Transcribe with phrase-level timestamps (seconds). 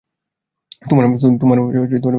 [0.81, 2.09] তোমার বুদ্ধি নেই পরাণ।